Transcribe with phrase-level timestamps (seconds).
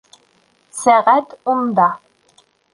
[0.79, 1.89] Сәғәт унда